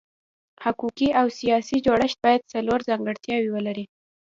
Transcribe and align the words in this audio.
حقوقي 0.63 1.09
او 1.19 1.25
سیاسي 1.39 1.77
جوړښت 1.85 2.17
باید 2.25 2.49
څلور 2.53 2.79
ځانګړتیاوې 2.89 3.49
ولري. 3.51 3.85